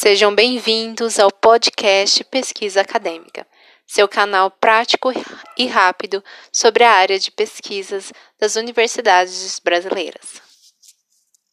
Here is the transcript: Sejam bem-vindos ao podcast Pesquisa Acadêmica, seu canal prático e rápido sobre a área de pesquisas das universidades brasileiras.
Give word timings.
Sejam 0.00 0.32
bem-vindos 0.32 1.18
ao 1.18 1.28
podcast 1.28 2.22
Pesquisa 2.22 2.82
Acadêmica, 2.82 3.44
seu 3.84 4.06
canal 4.06 4.48
prático 4.48 5.10
e 5.56 5.66
rápido 5.66 6.22
sobre 6.52 6.84
a 6.84 6.92
área 6.92 7.18
de 7.18 7.32
pesquisas 7.32 8.12
das 8.38 8.54
universidades 8.54 9.58
brasileiras. 9.58 10.47